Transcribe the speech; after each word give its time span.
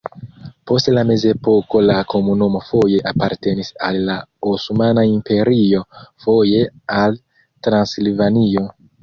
Post 0.69 0.87
la 0.93 1.01
mezepoko 1.09 1.81
la 1.87 1.97
komunumo 2.13 2.61
foje 2.69 3.01
apartenis 3.11 3.69
al 3.89 3.99
la 4.09 4.15
Osmana 4.55 5.05
Imperio, 5.11 5.83
foje 6.27 6.65
al 6.99 7.21
Transilvanio. 7.69 8.67